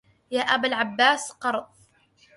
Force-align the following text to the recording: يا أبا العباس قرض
يا 0.31 0.41
أبا 0.41 0.67
العباس 0.67 1.31
قرض 1.31 1.65